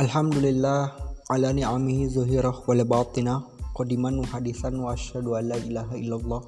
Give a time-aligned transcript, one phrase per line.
[0.00, 0.96] Alhamdulillah
[1.28, 3.44] ala ni'amihi zuhirah wal batinah
[3.76, 6.40] qadiman wa hadisan wa asyhadu an la ilaha illallah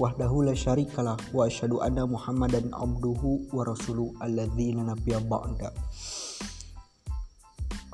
[0.00, 5.68] wahdahu la syarikalah wa asyhadu anna muhammadan abduhu wa rasuluh alladzina nabiyya ba'da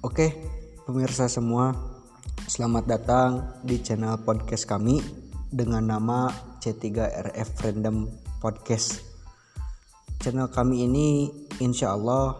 [0.06, 0.30] Oke,
[0.86, 1.74] pemirsa semua,
[2.46, 3.30] selamat datang
[3.66, 5.02] di channel podcast kami
[5.50, 6.30] dengan nama
[6.62, 8.06] C3RF Random
[8.38, 9.02] Podcast.
[10.22, 11.26] Channel kami ini
[11.58, 12.38] insya Allah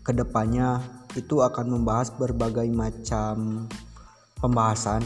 [0.00, 3.64] ke depannya itu akan membahas berbagai macam
[4.42, 5.00] pembahasan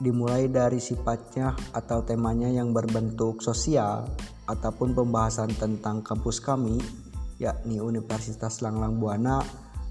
[0.00, 4.08] dimulai dari sifatnya atau temanya yang berbentuk sosial
[4.44, 6.80] ataupun pembahasan tentang kampus kami
[7.38, 9.40] yakni Universitas Langlang Buana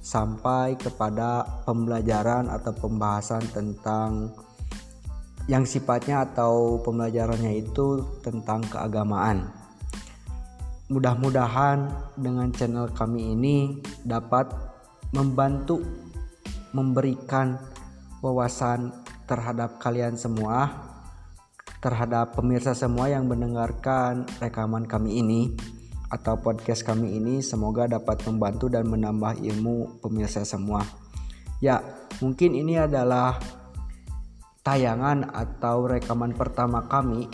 [0.04, 4.36] sampai kepada pembelajaran atau pembahasan tentang
[5.48, 9.52] yang sifatnya atau pembelajarannya itu tentang keagamaan.
[10.92, 11.88] Mudah-mudahan
[12.20, 14.73] dengan channel kami ini dapat
[15.14, 15.80] membantu
[16.74, 17.62] memberikan
[18.20, 18.90] wawasan
[19.30, 20.74] terhadap kalian semua,
[21.80, 25.54] terhadap pemirsa semua yang mendengarkan rekaman kami ini
[26.14, 30.86] atau podcast kami ini semoga dapat membantu dan menambah ilmu pemirsa semua.
[31.58, 31.82] Ya,
[32.22, 33.38] mungkin ini adalah
[34.62, 37.26] tayangan atau rekaman pertama kami.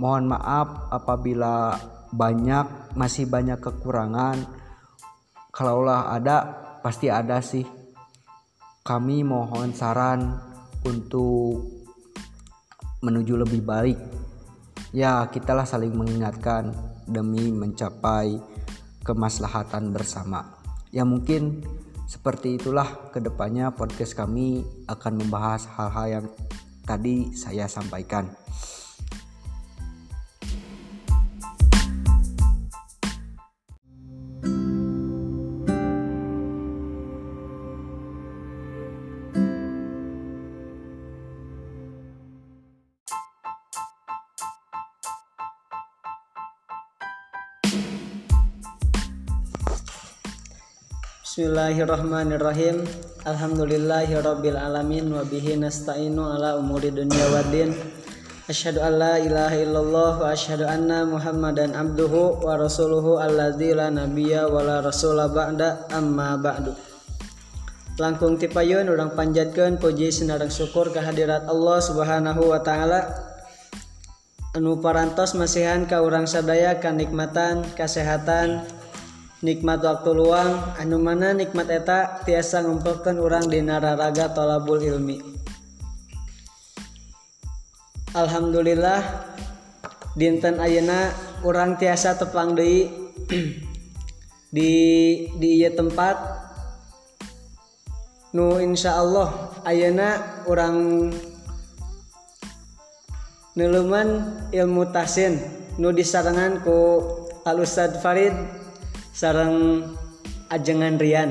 [0.00, 1.76] Mohon maaf apabila
[2.12, 4.40] banyak masih banyak kekurangan.
[5.52, 6.36] Kalaulah ada
[6.82, 7.64] pasti ada sih.
[8.82, 10.34] Kami mohon saran
[10.82, 11.62] untuk
[13.00, 13.98] menuju lebih baik.
[14.90, 16.74] Ya, kitalah saling mengingatkan
[17.06, 18.36] demi mencapai
[19.06, 20.58] kemaslahatan bersama.
[20.92, 21.64] Ya mungkin
[22.10, 26.26] seperti itulah ke depannya podcast kami akan membahas hal-hal yang
[26.84, 28.28] tadi saya sampaikan.
[51.42, 52.86] Bismillahirrahmanirrahim.
[53.26, 57.74] Alhamdulillahirabbil alamin wa bihi nasta'inu ala umuri dunya waddin
[58.46, 64.46] Asyhadu an la ilaha illallah wa asyhadu anna Muhammadan abduhu wa rasuluhu alladzi la nabiyya
[64.46, 65.90] wa la rasula ba'da.
[65.90, 66.78] Amma ba'du.
[67.98, 73.18] Langkung tipayun urang panjatkeun puji sinareng syukur kehadirat Allah Subhanahu wa taala.
[74.54, 77.66] Anu parantos masihan ka urang sadaya kanikmatan
[79.42, 85.18] nikmat waktu luang anu mana nikmat eta tiasa ngumpulkan urang di nararaga tolabul ilmi.
[88.14, 89.02] Alhamdulillah
[90.14, 91.10] dinten Ayeuna
[91.42, 92.86] orang tiasa tepang di
[94.52, 94.70] di
[95.36, 96.44] di iya tempat
[98.32, 101.08] Nu Insya Allah Ayeuna orang
[103.56, 104.08] neluman
[104.52, 105.36] ilmu tasin
[105.76, 106.78] nu disarangan ku
[107.44, 108.61] Al Ustad Farid
[109.12, 109.84] sarang
[110.48, 111.30] ajengan Rian.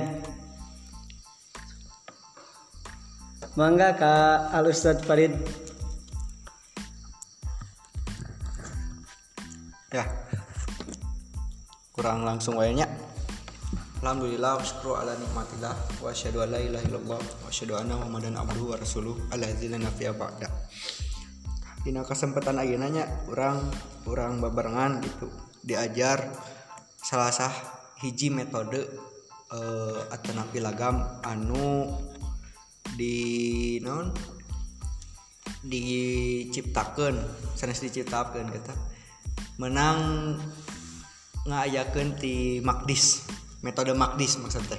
[3.58, 4.14] Mangga ka
[4.54, 5.36] Al Ustad Farid.
[9.92, 10.08] Ya.
[11.92, 12.88] Kurang langsung wayanya.
[14.02, 18.74] Alhamdulillah wa ala nikmatillah wa asyhadu an la ilaha illallah wa asyhadu anna muhammadan abduhu
[18.74, 20.50] wa rasuluh alladzina nafiya ba'da.
[21.86, 23.62] Dina kesempatan ayeuna nya urang
[24.10, 25.30] urang babarengan gitu
[25.62, 26.34] diajar
[27.02, 27.52] salah sah
[28.02, 31.90] hiji metode eh, uh, atanapi lagam anu
[32.94, 34.14] di non
[35.62, 37.14] diciptakan
[37.58, 38.74] sanes diciptakan kata.
[39.62, 40.34] Menang
[41.46, 43.26] ngayakan di Makdis
[43.66, 44.78] metode Makdis maksudnya.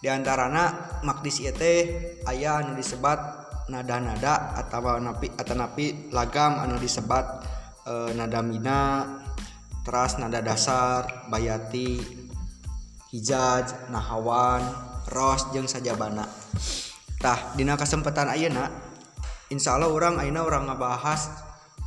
[0.00, 1.80] Di antarana Makdis ieu teh
[2.28, 7.42] aya anu disebat nada-nada atau napi atau napi lagam anu disebat
[7.82, 8.78] e, nada mina
[9.86, 12.02] teras nada dasar bayati
[13.14, 14.66] hijaj nahawan
[15.14, 18.66] ros jeung sajabanatah dina kesempatan ayeuna
[19.46, 21.30] Insya Allah orang ayeuna orang ngebahas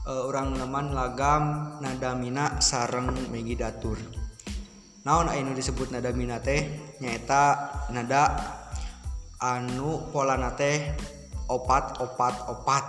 [0.07, 3.99] e, uh, orang leman lagam nadamina sareng Megi Datur.
[5.03, 6.95] Naon ayeuna disebut nadamina teh?
[7.03, 7.43] Nyaeta
[7.91, 8.23] nada
[9.43, 10.95] anu polana teh
[11.51, 12.85] opat opat opat.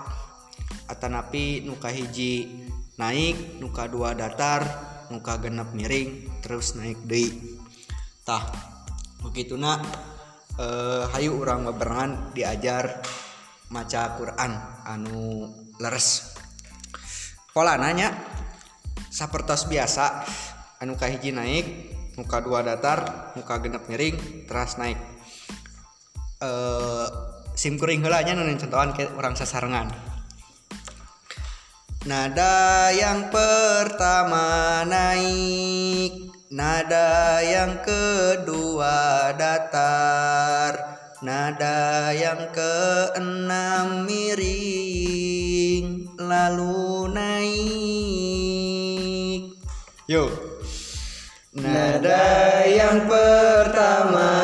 [0.86, 2.62] Atanapi nuka hiji
[2.94, 8.46] naik nuka dua datar muka genep miring terus naik Deitah
[9.20, 9.82] begitu nak
[10.56, 13.02] eh, Hayu orang beberangan diajar
[13.70, 14.52] maca Quran
[14.86, 15.46] anu
[15.78, 16.34] leres.
[17.50, 18.14] Pola nanya
[19.10, 20.26] sapertos biasa
[20.82, 21.66] anu hiji naik
[22.18, 24.98] muka dua datar muka genep miring terus naik.
[26.40, 27.06] Eh,
[27.52, 30.09] simkuring helanya nunin contohan ke orang sasarangan
[32.00, 47.60] Nada yang pertama naik Nada yang kedua datar Nada yang keenam miring Lalu naik.
[50.08, 50.32] Yuk
[51.52, 54.39] Nada yang pertama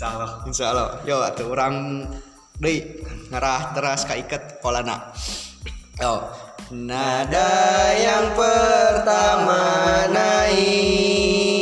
[0.00, 0.40] Insya Allah.
[0.48, 2.08] Insya Allah Yo atuh orang
[2.56, 5.12] Deui ngarah teras ka iket polana
[6.00, 6.24] Yo.
[6.72, 7.52] Nada
[8.00, 9.60] yang pertama
[10.08, 11.52] naik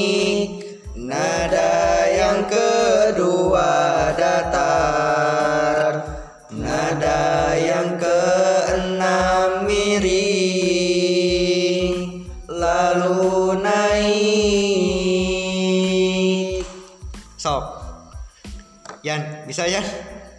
[0.94, 3.74] Nada yang kedua
[4.14, 6.06] datar
[6.54, 7.27] Nada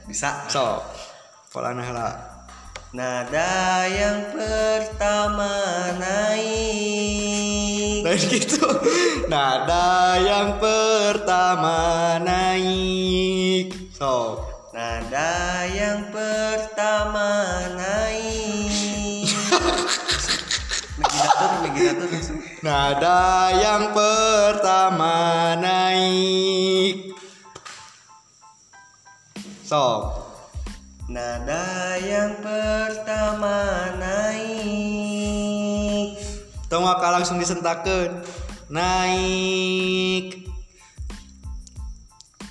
[0.10, 0.50] Bisa.
[0.50, 0.82] Sok
[1.54, 2.10] Polana heula
[2.90, 5.54] Nada yang pertama
[6.02, 8.02] naik.
[8.02, 8.66] Lain gitu
[9.30, 17.30] Nada yang pertama naik Sok Nada yang pertama
[17.78, 19.30] naik.
[21.62, 22.42] Meginatur langsung.
[22.66, 26.59] Nada yang pertama naik
[29.69, 30.25] Sok
[31.06, 35.38] Nada yang pertama naik.
[36.66, 38.25] Tong maka langsung disentakeun
[38.74, 40.50] naik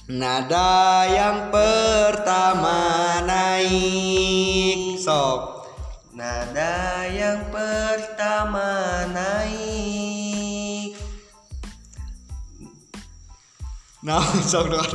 [0.07, 2.79] Nada yang pertama
[3.27, 5.67] naik Sok
[6.15, 8.71] Nada yang pertama
[9.11, 10.95] naik.
[14.07, 14.23] Nah,
[14.55, 14.87] sok dong.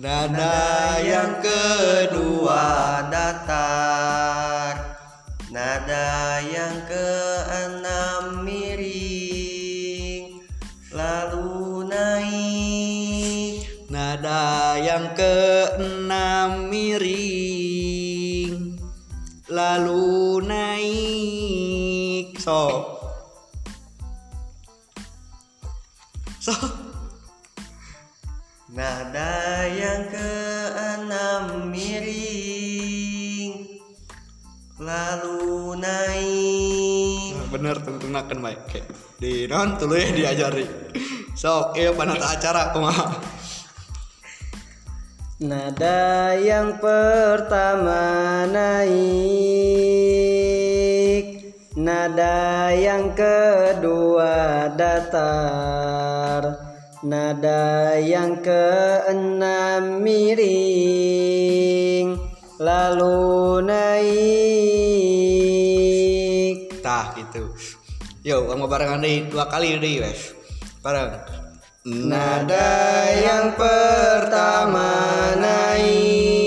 [0.00, 4.96] Nada yang kedua datar.
[5.52, 10.40] Nada yang keenam miring
[10.88, 13.60] Lalu naik.
[13.92, 18.80] Nada yang keenam miring
[19.52, 22.40] Lalu naik.
[22.40, 22.99] So
[28.90, 33.54] Nada yang keenam miring
[34.82, 37.38] Lalu naik.
[37.54, 40.66] Bener tungtunakan baik Kayak Di non tulu ya diajari.
[41.38, 43.14] Sok iya panata acara kumaha
[45.38, 48.02] Nada yang pertama
[48.50, 48.90] naik
[51.78, 56.69] Nada yang kedua datar
[57.00, 60.52] Nada yang keenam miring
[62.60, 64.28] Lalu naik.
[66.84, 67.56] Tah gitu.
[68.20, 70.36] Yo kamu barengan deh Dua kali deh wes
[70.84, 71.16] Bareng.
[71.88, 74.92] Nada yang pertama
[75.40, 76.39] naik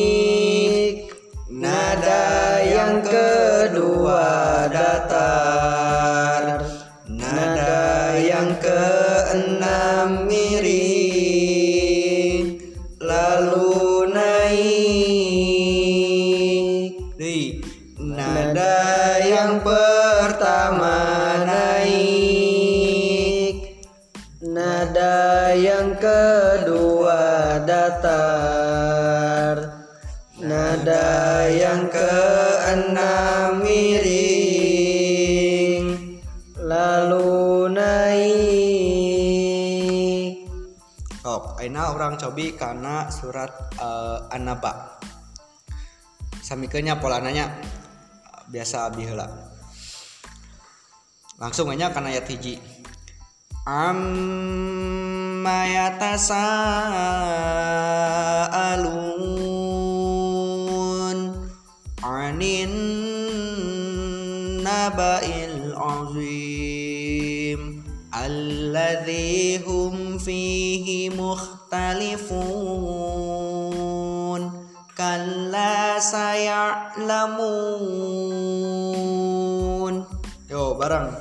[41.94, 45.00] orang cobi karena surat eh, An-Naba.
[46.44, 47.56] Samikeunnya polananya
[48.52, 49.54] biasa abdi heula.
[51.40, 52.60] Langsung aja kana ayat hiji.
[53.64, 56.44] Amma yatasaalun
[62.04, 62.76] anin
[64.60, 65.23] naba'il
[72.13, 74.41] mukhtalifun
[74.96, 77.43] kalla saya'lamun.
[80.74, 81.13] Barang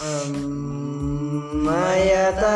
[0.00, 2.52] amma yatasaalun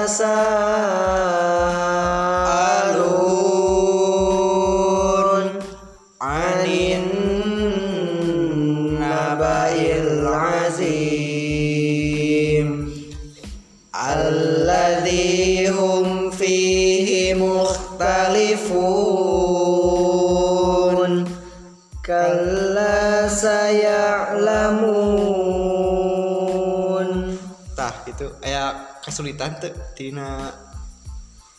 [29.37, 30.49] tuh tina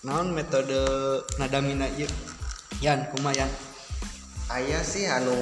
[0.01, 0.81] naon metode
[1.38, 2.10] nadamina ieu?
[2.81, 3.50] Yan kumayan.
[4.50, 5.38] Ayah sih anu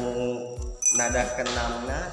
[0.99, 2.11] nada kenamna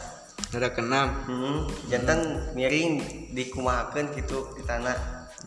[0.53, 2.21] nada keenam hmm, jantan
[2.55, 3.03] miring
[3.35, 4.95] dikumahakeun gitu di tanah.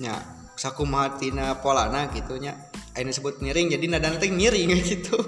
[0.03, 0.19] Nya
[0.59, 2.59] sakumaha tina polana gitu nya.
[2.95, 5.19] Ayeuna disebut miring jadi nadana teh miring gitu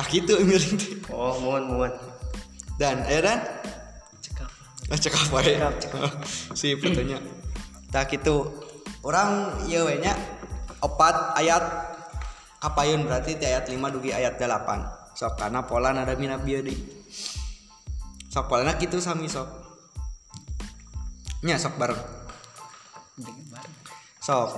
[0.00, 1.92] tah gitu miring teh oh muun muun
[2.80, 3.40] dan aya dan?
[4.24, 4.48] Cekap
[4.88, 5.68] Ah, cek apa ya?
[6.56, 7.20] Si fotonya.
[7.92, 8.48] Tak itu
[9.04, 10.16] orang iya we nya
[10.80, 11.60] opat ayat.
[12.60, 16.76] Kapayun berarti di ayat 5 dugi ayat 8 sok karena pola nada mina bieu di
[18.28, 19.48] sok polana gitu sami sok.
[21.44, 22.00] Nya sok bareng.
[24.24, 24.50] Sok.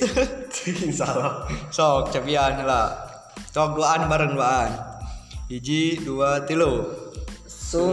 [0.01, 1.45] sip tuh salah.
[1.69, 2.97] Sok capian lah.
[3.53, 4.73] Sok duaan bareng duaan
[5.53, 6.89] hiji dua tilu.
[7.45, 7.93] Summa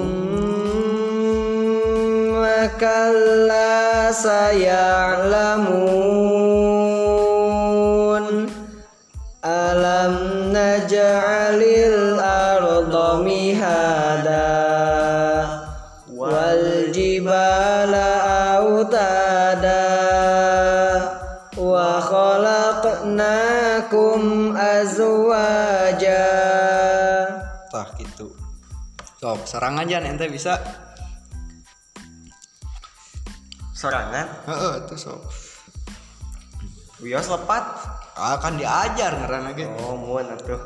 [2.79, 5.79] kalla saya'lamun
[29.49, 30.61] sok serangan aja ente bisa.
[33.73, 35.25] Sorangan heeh tuh sok.
[37.01, 37.65] Wios lepat.
[38.13, 40.61] Akan diajar ngaran lagi oh muun atuh.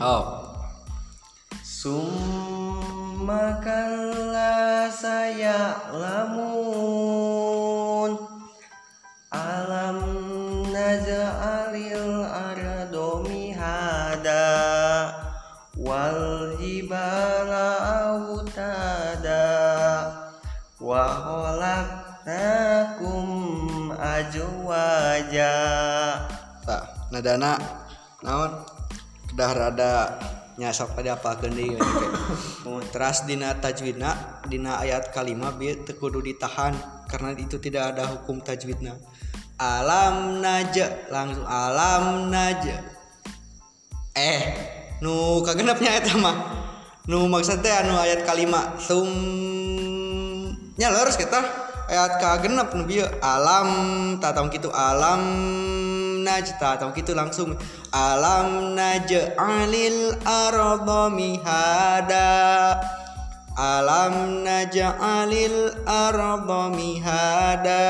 [0.00, 0.48] Oh.
[1.60, 6.40] Summa kalla saya'lamun
[9.34, 9.98] Alam
[10.72, 12.24] naj'alil
[22.20, 25.56] khalaqnakum ajwaja
[26.68, 27.56] tah nadana
[28.20, 28.52] naon?
[29.30, 30.18] Kedah rada
[30.58, 31.78] nyasap pada apa gendi
[32.92, 36.74] teras dina tajwidna dina ayat kalima bi kudu ditahan
[37.08, 38.98] karena itu tidak ada hukum tajwidna.
[39.60, 42.80] Alam naja langsung alam naja
[44.16, 44.42] eh
[45.00, 46.36] nu kagenepnya eta mah?
[47.08, 49.08] Nu maksudnya anu ayat kalima sum
[50.76, 53.68] nya lurus kita ayat kagenep nu bieu alam
[54.22, 55.20] tak tahu gitu alam
[56.22, 57.58] najta tahu gitu langsung
[57.90, 62.30] alam naj'alil arda mihada.
[63.58, 67.82] Alam naj'alil arda mihada.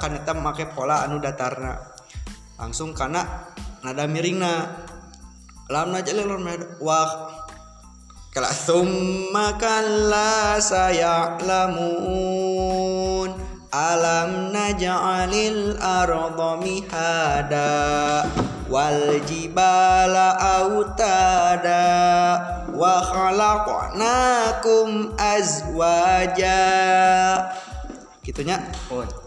[0.00, 1.76] Kan eta make pola anu datarna.
[2.56, 3.52] Langsung karena
[3.84, 4.72] nada miringna.
[5.68, 7.28] Alam naj'alil arda wah.
[8.32, 12.32] Kala summa kalla saya'lamun
[13.72, 18.28] alam naj'alil arda mihada
[18.68, 21.88] wal jibala autada
[22.76, 26.60] wa khalaqnakum azwaja.
[28.20, 28.60] Gitunya?
[28.92, 29.22] Muun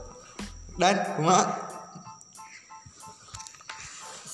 [0.75, 1.63] dan kumaha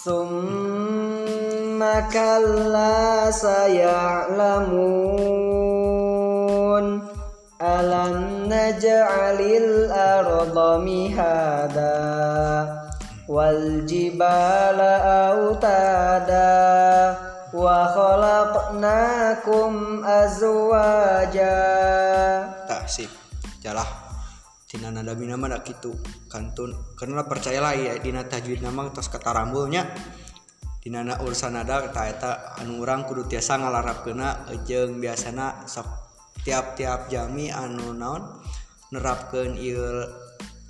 [0.02, 5.31] Summa kalla saya'lamun
[8.72, 11.92] naj'alil arda mihada
[13.28, 16.52] Wal jibala autada
[17.52, 19.74] Wa khalaqnakum
[20.08, 21.52] azwaja
[22.64, 23.12] tak sip.
[23.60, 23.84] Jalah
[24.72, 25.92] tina nada bina mah dak kitu
[26.32, 26.72] kantun.
[26.96, 29.84] Karena percayalah ya dina tajwid nama tos kata rambulnya
[30.80, 34.48] dina na urusan nada ta eta anu urang kudu tiasa ngalarapkeuna.
[34.64, 35.92] Jeung biasana sok
[36.48, 38.42] tiap-tiap jami anu naon
[38.92, 39.80] nerapkan il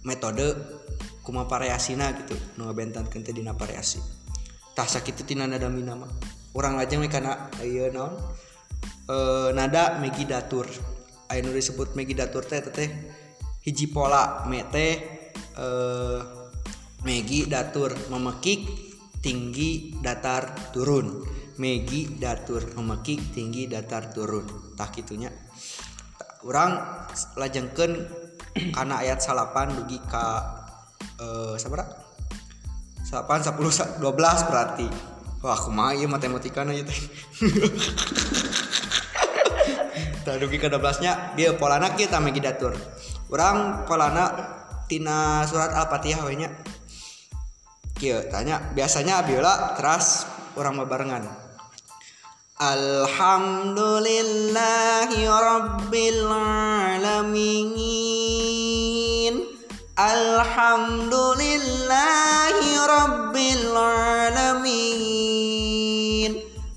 [0.06, 0.54] metode
[1.26, 4.02] kuma variasina gitu nu bentan kente dina variasi
[4.74, 6.10] tah sakitu tina nada minama
[6.56, 8.16] orang lajeng karena ieu naon?
[9.08, 9.16] E,
[9.56, 10.68] nada megidatur.
[11.32, 12.90] Aya nu disebut megidatur teh teh
[13.64, 14.44] hiji pola.
[14.48, 14.88] Mete
[15.56, 15.68] e,
[17.08, 18.68] megi datur memekik
[19.24, 21.24] tinggi datar turun.
[21.62, 24.76] Megi datur memekik tinggi datar turun.
[24.76, 25.32] Tah kitunya.
[26.46, 26.78] Orang
[27.38, 27.92] lajengkeun
[28.76, 30.44] karena ayat salapan dugi ka
[31.22, 31.86] eh, sabara
[33.06, 33.72] salapan sepuluh
[34.02, 34.88] dua belas berarti
[35.42, 37.00] wah kumaha ieu matematika na ieu teh
[40.22, 42.78] Tah dugi ke 12 nya dia polana kieu tah megi datur.
[43.34, 44.30] Urang polana
[44.86, 46.50] tina surat Al-Fatihah we nya.
[48.30, 50.30] Tanya biasanya abiola teras
[52.62, 52.70] urang babarengan.
[53.82, 56.30] Alhamdulillahi rabbil
[57.10, 59.34] alamin.
[59.98, 64.78] Alhamdulillahi rabbil alamin.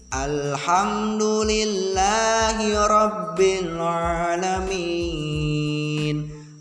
[0.08, 4.72] Alhamdulillahi rabbil alamin.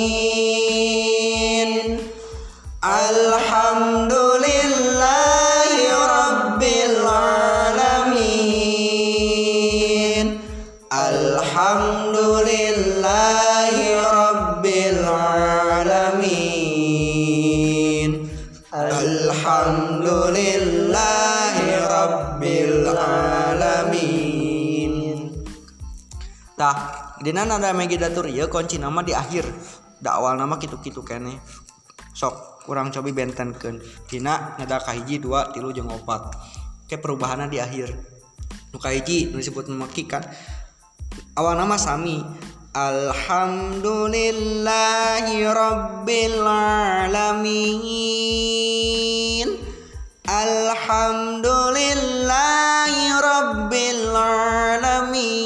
[27.20, 29.44] Dina nada megidatur ieu kunci nama di akhir.
[30.00, 31.44] Da awal nama kitu-kitu kene.
[32.16, 33.82] Sok kurang cobi bentenkeun.
[34.08, 36.32] Dina nada kahiji dua tilu jeung opat.
[36.88, 37.92] Ke perubahanna di akhir.
[38.72, 40.24] Nu kahiji nu disebut memeki kan.
[41.36, 42.24] Awal nama sami.
[42.70, 46.46] Alhamdulillahi rabbil
[47.20, 47.50] alamin.
[50.30, 55.39] Alhamdulillahi rabbil alamin.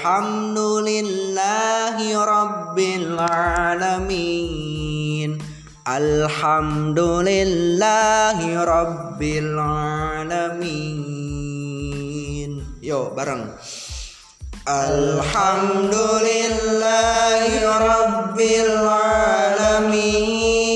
[0.00, 5.36] Alhamdulillahi rabbil alamin.
[5.84, 10.72] Alhamdulillahi rabbil alamin.
[12.80, 13.52] Yo bareng.
[14.64, 20.69] Alhamdulillahi rabbil alamin.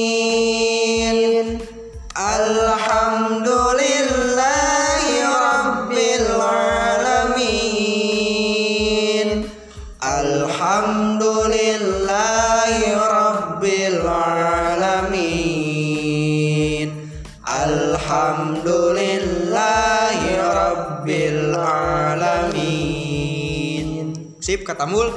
[24.64, 25.12] Sip kata mul.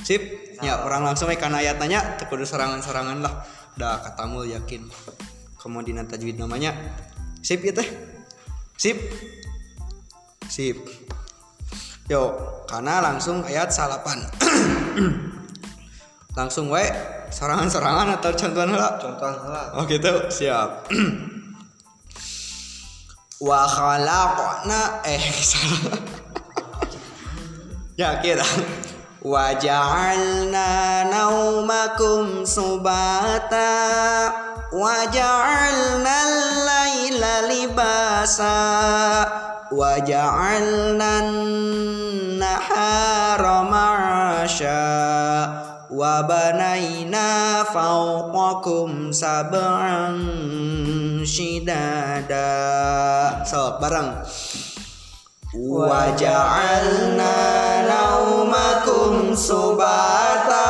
[0.00, 0.22] Sip.
[0.64, 3.44] Ya, orang langsung we kana ayat nanya teu kudu serangan-serangan lah.
[3.76, 4.88] Da kata mul yakin.
[5.60, 6.72] Kemudian tajwid namanya.
[7.44, 7.84] Sip ya teh.
[8.80, 8.96] Sip.
[10.48, 10.88] Sip.
[12.08, 12.32] Yo,
[12.64, 14.24] karena langsung ayat salapan.
[16.40, 16.80] langsung we
[17.28, 18.96] serangan-serangan atau contohan lah.
[18.96, 20.88] contoh lah Oh gitu, siap.
[23.44, 26.23] Wa khalaqna eh salah.
[27.96, 28.44] Ya kira.
[29.24, 33.72] Wa ja'alna naumakum subata.
[34.74, 38.58] Wa ja'alna al-laila libasa.
[39.72, 42.84] Wa ja'alna an-nahara
[43.64, 44.84] ma'asha
[45.94, 50.18] wa banaina fawqakum sab'an
[51.22, 52.50] shidada.
[53.46, 54.26] So bareng
[55.54, 57.34] wa ja'alna
[57.86, 60.66] naumakum subata.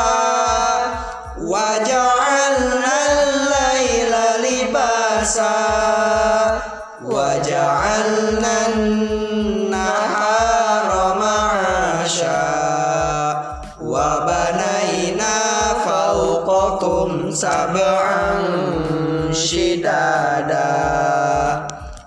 [1.40, 5.56] Wa ja'alna al-laila libasa.
[7.00, 8.76] Wa ja'alna
[9.72, 10.24] an-nahara
[11.16, 12.44] ma'asha.
[13.80, 15.36] Wa banaina
[15.80, 18.40] fawqakum sab'an
[19.32, 20.68] shidada.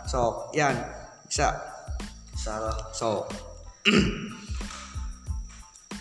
[0.06, 0.78] Sok yan.
[1.28, 1.67] Bisa
[2.98, 3.30] so.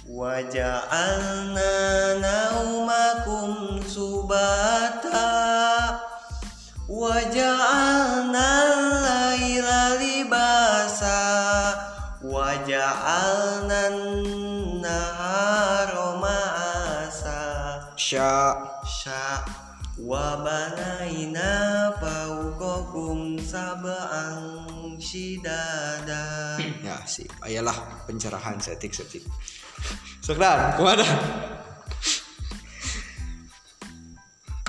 [0.09, 1.77] Waja'alna
[2.25, 5.29] naumakum subata.
[6.89, 8.49] Waja'alna
[9.05, 11.21] laila libasa.
[12.25, 13.93] Waja'alna
[14.81, 17.45] nahara ma'asa.
[17.93, 18.57] Sya.
[18.89, 19.45] Sya.
[20.01, 26.46] Wa banaina fawqakum sab'an shidada
[27.16, 29.24] ya sih ayalah pencerahan setik setik
[30.22, 31.08] Sokran, kemana?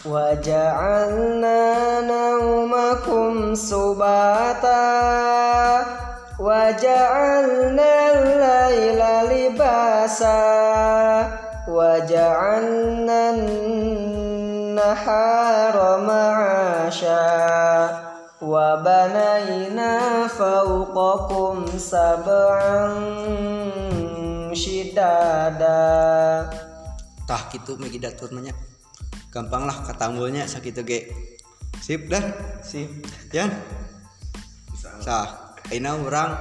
[0.03, 1.63] وجعلنا
[2.01, 4.83] نومكم سباتا
[6.43, 10.43] وجعلنا الليل لباسا
[11.69, 13.31] وجعلنا
[14.75, 17.23] النهار معاشا
[18.43, 19.95] وبنينا
[20.27, 22.79] فوقكم سبعا
[24.55, 25.83] شدادا
[27.23, 28.53] Tah gitu megi datur nanya.
[29.31, 31.09] Gampang lah katanggulnya sakitu ge.
[31.79, 32.21] Sip dah.
[32.61, 32.91] sip
[33.33, 33.49] Yan.
[34.77, 35.55] Sah.
[35.71, 36.37] Aina urang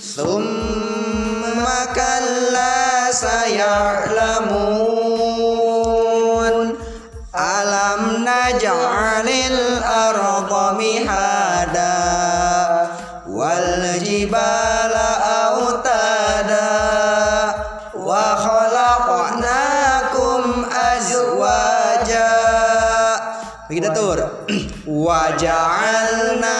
[0.00, 4.40] thumma kalla saya'lamun
[7.36, 12.00] alam naj'alil arda mihada
[13.28, 13.84] wal
[15.44, 16.72] autada
[17.92, 18.40] wa
[21.00, 22.28] azwaja.
[23.68, 24.18] Begitu tur.
[25.06, 26.59] Wa ja'alna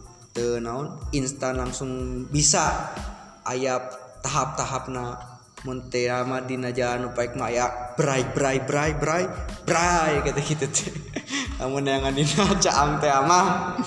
[0.37, 0.95] naon?
[1.11, 2.93] Instan langsung bisa.
[3.41, 5.17] Ayat tahap-tahap na
[5.61, 9.23] Montema Dinajaan baik Maya Brai Brai Brai Brai
[9.65, 10.89] Brai kata gitu teh.
[11.61, 12.25] Namun yang di
[12.65, 13.77] caang teh mah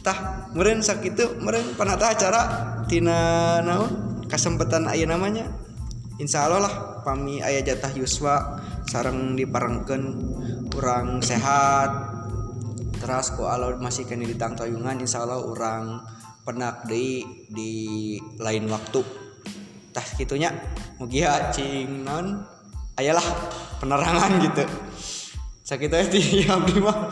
[0.00, 2.42] tah meren sakitu meren panata acara
[2.88, 4.24] tina naon?
[4.30, 5.50] Kesempatan ayah namanya.
[6.22, 10.02] Insya Allah lah pami ayah jatah Yuswa sarang diparengken
[10.72, 12.09] kurang sehat.
[13.00, 16.04] Terus ku Allah masih kena ditang toyungan Insya Allah orang
[16.44, 17.72] penak deui di
[18.36, 19.00] lain waktu.
[19.90, 20.52] Tah kitunya
[21.00, 22.44] mugia cing non
[23.00, 23.24] ayalah
[23.80, 24.64] penerangan gitu.
[25.64, 27.10] Sakit di abdi mah.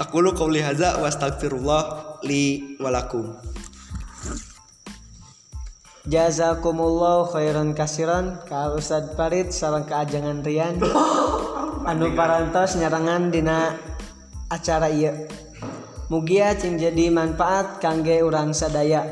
[0.00, 1.82] Aku lu qauli hadza wa astagfirullah
[2.24, 3.34] li walakum
[6.06, 8.38] Jazakumullah khairan kasiran.
[8.46, 10.78] Ka Ustad Farid sareng keajangan Rian.
[11.90, 13.74] Anu parantos nyarangan dina
[14.52, 15.26] acara ieu
[16.06, 19.02] Mugia cing jadi manfaat kangge urang sadaya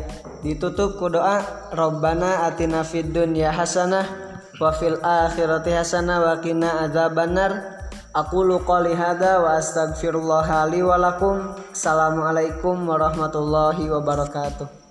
[0.46, 1.42] ditutup ku doa
[1.74, 4.06] Robbana atina fid dunya hasanah
[4.62, 7.74] wa fil akhirati hasanah wa qina adzabannar
[8.14, 11.50] Aku qouli hadza wa astaghfirullah li wa lakum.
[11.74, 14.83] Assalamualaikum warahmatullahi wabarakatuh.